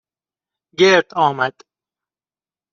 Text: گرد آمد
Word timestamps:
گرد 0.79 1.13
آمد 1.13 1.55